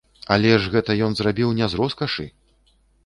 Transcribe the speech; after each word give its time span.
Але 0.35 0.53
ж 0.63 0.71
гэта 0.75 0.95
ён 1.07 1.11
зрабіў 1.19 1.53
не 1.59 1.67
з 1.75 1.81
роскашы! 1.81 2.25